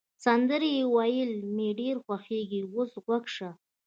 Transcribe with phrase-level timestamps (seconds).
[0.25, 3.49] سندرې ویل مي ډېر خوښیږي، اوس غوږ شه.